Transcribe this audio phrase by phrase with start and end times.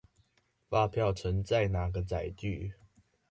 [0.67, 2.73] 發票存在哪個載具